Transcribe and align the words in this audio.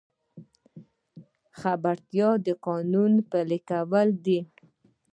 خبرتیا 1.59 2.29
د 2.45 2.47
قانون 2.65 3.13
پلي 3.29 3.59
کول 3.69 4.07
دي 4.25 4.39